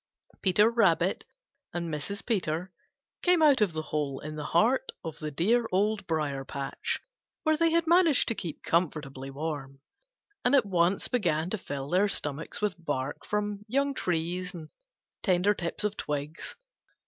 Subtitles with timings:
[0.41, 1.25] Peter Rabbit
[1.75, 2.25] and Mrs.
[2.25, 2.71] Peter
[3.21, 6.99] came out of the hole in the heart of the dear Old Briar patch,
[7.43, 9.79] where they had managed to keep comfortably warm,
[10.43, 14.69] and at once began to fill their stomachs with bark from young trees and
[15.21, 16.55] tender tips of twigs.